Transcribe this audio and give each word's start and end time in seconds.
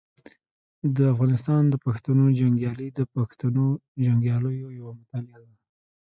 د 0.95 0.97
افغانستان 1.13 1.61
د 1.69 1.75
پښتنو 1.85 2.25
جنګیالي 2.39 2.87
د 2.97 3.01
پښتنو 3.15 3.65
جنګیالیو 4.05 4.69
یوه 4.79 4.91
مطالعه 4.99 5.37
ده. 5.49 5.55